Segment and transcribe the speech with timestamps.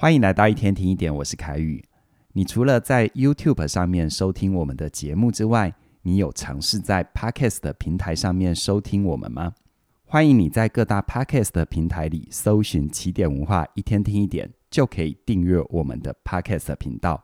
[0.00, 1.84] 欢迎来到一天听一点，我是凯宇。
[2.32, 9.52] 你除了在 YouTube 上面收听我们的节目之外，你有尝试在 Podcast 的平台上面收听我们吗？
[10.06, 17.22] 欢迎你在各大 Podcast 的平台里搜寻起点文化一天听一点，就可以订阅我们的 Podcast 频道。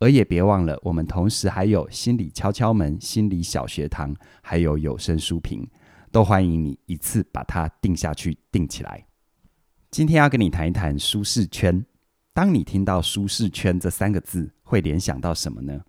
[0.00, 4.12] 而也别忘了，我们同时还有心理敲敲门、心理小学堂，
[4.42, 5.64] 还有有声书评，
[6.10, 9.06] 都欢迎你一次把它定下去、定起来。
[9.92, 11.86] 今天要跟你谈一谈舒适圈。
[12.36, 15.80] 当你听到“舒适圈”这三个字，会联想到什么呢？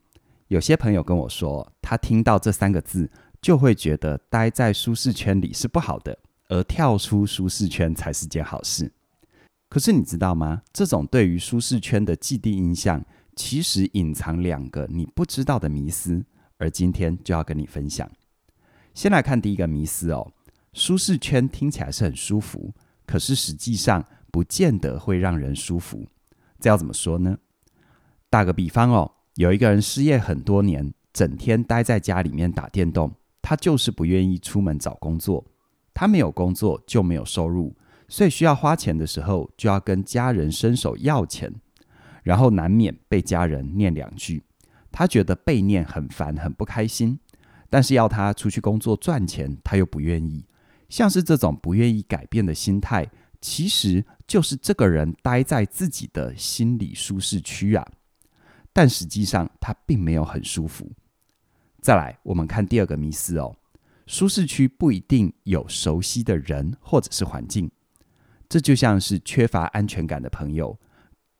[0.47, 8.89] 有些朋友跟我说，他听到这三个字，就会觉得待在舒适圈里是不好的，而跳出舒适圈才是件好事。
[9.67, 10.61] 可是你知道吗？
[10.71, 13.03] 这种对于舒适圈的既定印象，
[13.35, 16.23] 其实隐藏两个你不知道的迷思，
[16.59, 18.09] 而今天就要跟你分享。
[18.93, 20.31] 先来看第一个迷思哦，
[20.71, 22.73] 舒适圈听起来是很舒服，
[23.05, 24.01] 可是实际上
[24.31, 26.07] 不见得会让人舒服。
[26.59, 27.37] 这要怎么说呢？
[28.29, 35.45] 打个比方哦，有一个人失业很多年，整天待在家里面打电动，他就是不愿意出门找工作。
[35.93, 37.75] 他没有工作就没有收入，
[38.07, 41.53] 所以需要花钱的时候就要跟家人伸手要钱。
[42.23, 44.43] 然后难免被家人念两句，
[44.91, 47.17] 他觉得被念很烦，很不开心。
[47.69, 50.45] 但是要他出去工作赚钱，他又不愿意。
[50.89, 57.87] 像是这种不愿意改变的心态，其实就是这个人待在自己的心理舒适区啊。
[58.73, 60.87] 但实际上他并没有很舒服。
[61.81, 63.55] 再来，我们看第二个迷思哦，
[64.05, 67.71] 舒适区不一定有熟悉的人或者是环境。
[68.49, 70.77] 这就像是缺乏安全感的朋友。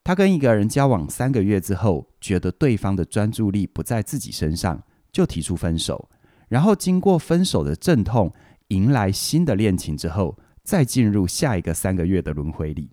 [0.03, 6.09] 他跟一个人交往三个月之后，觉得对方的专注力不在自己身上，就提出分手。
[6.47, 8.33] 然后经过分手的阵痛，
[8.69, 10.37] 迎来新的恋情之后，
[10.67, 12.91] 再进入下一个三个月的轮回里。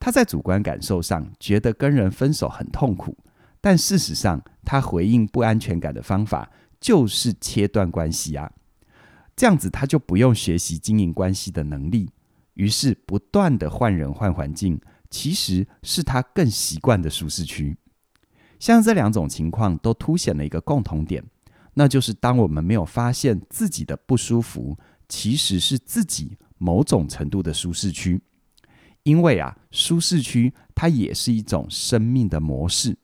[0.00, 3.16] 他在主观感受上觉得跟人分手很痛苦，
[3.60, 8.50] 但事实上，他回应不安全感的方法就是切断关系啊。
[9.36, 12.10] 这样子他就不用学习经营关系的能力，
[12.54, 14.80] 于是不断的换人换环境。
[15.08, 17.76] 其实是他更习惯的舒适区。
[18.58, 21.22] 像这两种情况都凸显了一个共同点，
[21.74, 24.78] 那就是当我们没有发现自己的不舒服，
[25.08, 28.20] 其实是自己某种程度的舒适区。
[29.02, 32.96] 因为啊，舒适区它也是一种生命的模式，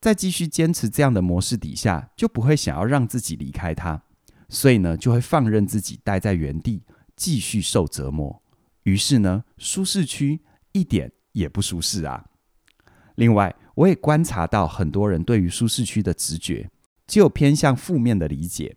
[0.00, 4.02] 在继续坚持这样的模式底下，就不会想要让自己离开它，
[4.50, 6.82] 所以呢，就会放任自己待在原地，
[7.16, 8.42] 继续受折磨。
[8.82, 10.40] 于是呢，舒适区。
[10.72, 12.24] 一点也不舒适啊！
[13.16, 16.70] 另外，我也观察到很多人对于舒适区的直觉，
[17.06, 18.76] 就偏向负面的理解。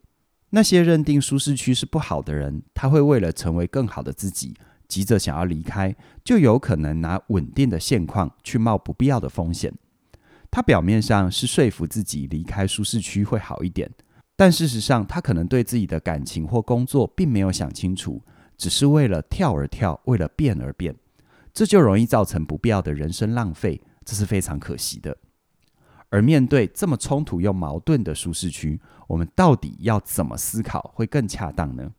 [0.51, 4.53] 那些认定舒适区是不好的人，他会为了成为更好的自己，
[4.87, 9.73] 急着想要离开，就有可能拿稳定的现况去冒不必要的风险。
[10.51, 13.89] 他表面上是说服自己离开舒适区会好一点，
[14.35, 18.21] 但事实上，他可能对自己的感情或工作并没有想清楚，
[18.57, 20.93] 只是为了跳而跳，为了变而变。
[21.53, 25.15] 这就容易造成不必要的人生浪费，这是非常可惜的。
[26.11, 31.93] 而面对这么冲突又矛盾的舒适区，我们到底要怎么思考会更恰当呢？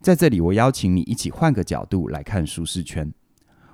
[0.00, 3.12] 在这里，我邀请你一起换个角度来看舒适圈。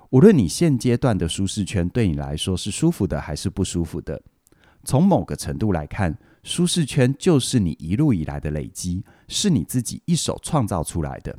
[0.09, 4.21] 无论你现阶段的舒适圈对你来说是舒服的还是不舒服的，
[4.83, 11.37] 从某个程度来看，舒适圈就是你一路以来的累积，是你自己一手创造出来的，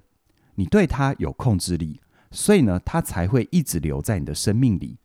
[0.54, 2.00] 你对它有控制力。
[2.30, 4.98] 所以呢，它才会一直留在你的生命里。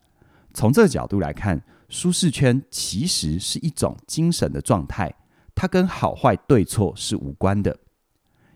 [0.53, 5.13] 从这个角度来看，舒适圈其实是一种精神的状态，
[5.55, 7.77] 它跟好坏对错是无关的。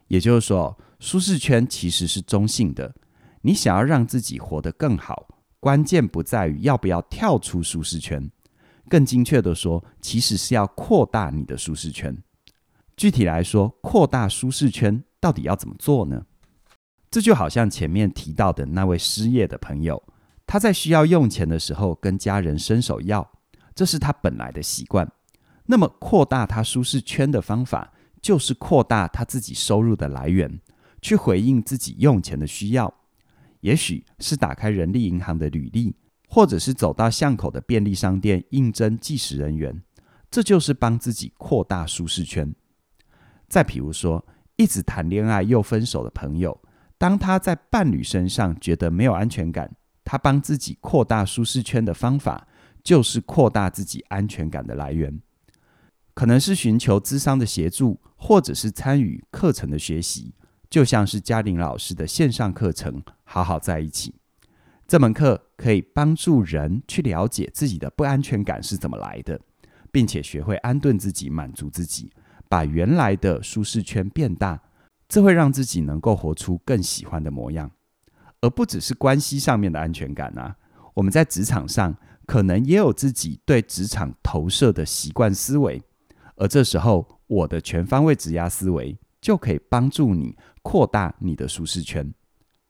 [0.08, 2.94] 也就是说，舒适圈其实是中性的。
[3.42, 5.28] 你想要让自己活得更好，
[5.60, 8.30] 关键不在于要不要跳出舒适圈，
[8.90, 12.16] 更精确的说，其实是要扩大你的舒适圈。
[12.98, 16.24] 具体来说，扩大舒适圈到底要怎么做呢？
[17.10, 20.02] 这就好像前面提到的那位失业的朋友，
[20.52, 23.26] 他在需要用钱的时候跟家人伸手要，
[23.74, 25.10] 这是他本来的习惯。
[25.68, 30.60] 那么，扩大他舒适圈的方法，就是扩大他自己收入的来源，
[31.02, 32.94] 去回应自己用钱的需要。
[33.62, 35.96] 也许是打开人力银行的履历，
[36.28, 39.82] 或者是走到巷口的便利商店应征计时人员，
[40.30, 42.54] 这就是帮自己扩大舒适圈。
[43.48, 44.28] 再比如说，
[44.58, 46.60] 一直谈恋爱又分手的朋友。
[46.98, 49.74] 当他在伴侣身上觉得没有安全感，
[50.12, 52.46] 他帮自己扩大舒适圈的方法，
[52.84, 55.22] 就是扩大自己安全感的来源，
[56.14, 60.34] 可能是寻求咨商的协助，或者是参与课程的学习，
[60.70, 64.12] 就像是嘉玲老师的线上课程《好好在一起》。
[64.86, 69.40] 这门课可以帮助人去了解自己的不安全感是怎么来的，
[69.94, 72.12] 并且学会安顿自己、满足自己，
[72.50, 74.62] 把原来的舒适圈变大，
[75.08, 77.72] 这会让自己能够活出更喜欢的模样，
[78.42, 80.56] 而不只是关系上面的安全感啊。
[80.94, 81.96] 我们在职场上
[82.26, 85.82] 可能也有自己对职场投射的习惯思维，
[86.36, 92.14] 而这时候我的全方位职压思维就可以帮助你扩大你的舒适圈。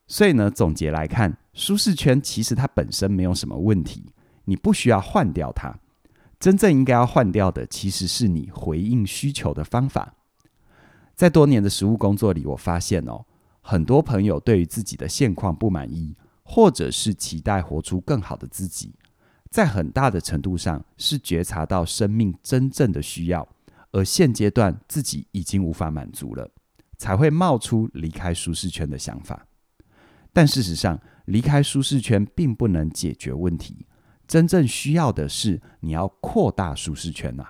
[0.07, 4.13] 所以呢，总结来看，舒适圈其实它本身没有什么问题，
[4.45, 5.73] 你不需要换掉它。
[6.37, 10.15] 真正应该要换掉的，其实是你回应需求的方法。
[11.15, 13.23] 在多年的实务工作里，我发现哦，
[13.61, 18.93] 很多朋友对于自己的现况不满意，或者是期待活出更好的自己，
[19.49, 23.47] 在很大的程度上是觉察到生命真正的需要，
[23.91, 26.49] 而现阶段自己已经无法满足了，
[26.97, 29.45] 才会冒出离开舒适圈的想法。
[30.33, 33.85] 但事实上，离开舒适圈并不能解决问题。
[34.27, 37.47] 真正需要的是你要扩大舒适圈呐。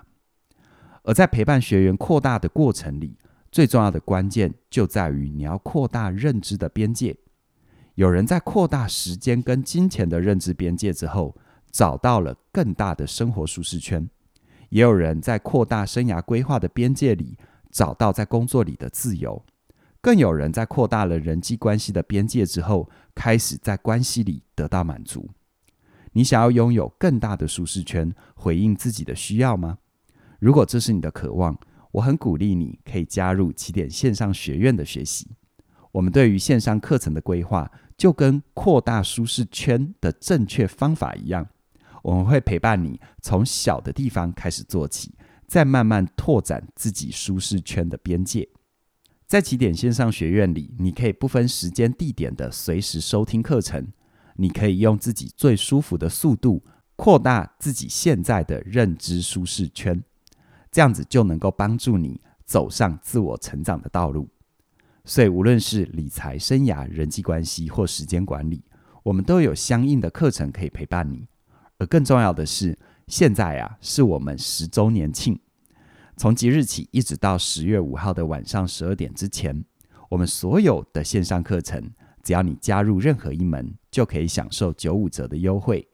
[1.04, 3.16] 而在陪伴学员扩大的过程里，
[3.52, 7.14] 最重要的关键就在于你要扩大认知的边界。
[7.94, 11.36] 有人在扩大时间跟金钱的认知边界之后，
[11.70, 14.08] 找到了更大的生活舒适圈；
[14.70, 17.36] 也有人在扩大生涯规划的边界里，
[17.70, 19.44] 找到在工作里的自由。
[20.00, 25.28] 更有人在扩大了人际关系的边界之后，开始在关系里得到满足。
[26.12, 29.76] 你想要拥有更大的舒适圈，回应自己的需要吗？
[30.38, 31.56] 如果这是你的渴望，
[31.92, 35.30] 我很鼓励你可以加入起点线上学院的学习。
[35.92, 41.46] 我们对于线上课程的规划，就跟扩大舒适圈的正确方法一样，
[42.02, 45.14] 我们会陪伴你从小的地方开始做起，
[45.46, 48.48] 再慢慢拓展自己舒适圈的边界。
[49.26, 53.86] 在起点线上学院里，你可以不分时间地点的随时收听课程。
[54.36, 56.64] 你可以用自己最舒服的速度
[56.96, 60.02] 扩大自己现在的认知舒适圈，
[60.72, 64.28] 这样子就能够帮助你走上自我成长的道路。
[65.04, 68.64] 所以，无论是理财、生涯、人际关系或时间管理，
[69.02, 71.28] 我们都有相应的课程可以陪伴你。
[71.78, 72.78] 而更重要的是，
[73.08, 75.38] 现在啊，是我们十周年庆。
[76.16, 79.64] 从即日起一直到十月五号的晚上十二点之前，
[80.08, 81.90] 我们所有的线上课程，
[82.22, 85.88] 只要你加入任何一门，就可以享受九五折的优惠。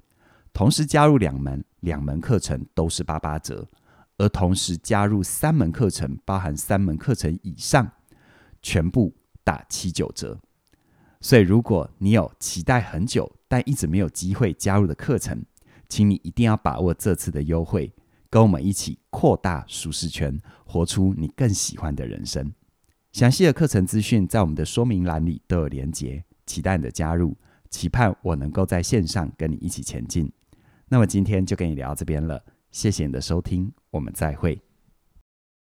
[0.53, 3.67] 同时加入两门，两门课程都是八八折。
[4.19, 7.91] 而同时加入三门课程，包含三门课程以上，
[8.61, 10.39] 全部打七九折。
[11.21, 15.45] 所以，如果你有期待很久但一直没有机会加入的课程，
[15.89, 17.93] 请你一定要把握这次的优惠。
[18.31, 22.53] 跟我们一起扩大舒适圈，活出你更喜欢的人生。
[23.11, 27.35] 详细的课程资讯在我们的说明栏里都有连结，期待你的加入，
[27.71, 30.31] 期盼我能够在线上跟你一起前进。
[30.89, 34.68] 那么今天就跟你聊到这边了，谢谢你的收听，我们再会。